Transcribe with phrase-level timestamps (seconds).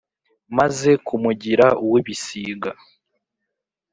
[0.57, 2.71] Maze kumugira uw'ibisiga